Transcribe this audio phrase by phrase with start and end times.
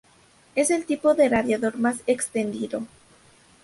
[0.55, 2.87] Es el tipo de radiador más extendido.